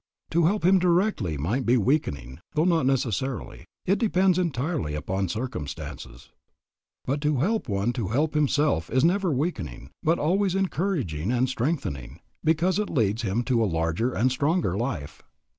[0.31, 3.65] To help him directly might be weakening, though not necessarily.
[3.85, 6.31] It depends entirely upon circumstances.
[7.05, 12.19] But to help one to help himself is never weakening, but always encouraging and strengthening,
[12.43, 15.21] because it leads him to a larger and stronger life.